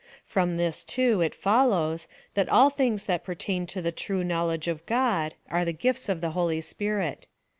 From 0.25 0.57
this, 0.57 0.83
too, 0.83 1.21
it 1.21 1.35
follows, 1.35 2.07
that 2.33 2.49
all 2.49 2.71
things 2.71 3.03
that 3.03 3.23
pertain 3.23 3.67
to 3.67 3.83
the 3.83 3.91
true 3.91 4.23
knowledge 4.23 4.67
of 4.67 4.83
God, 4.87 5.35
are 5.47 5.63
the 5.63 5.73
gifts 5.73 6.09
of 6.09 6.21
the 6.21 6.31
Holy 6.31 6.59
Spirit. 6.59 7.27